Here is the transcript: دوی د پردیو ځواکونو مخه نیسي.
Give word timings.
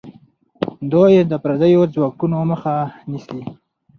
دوی 0.91 1.13
د 1.31 1.33
پردیو 1.43 1.81
ځواکونو 1.93 2.37
مخه 2.51 2.75
نیسي. 3.11 3.41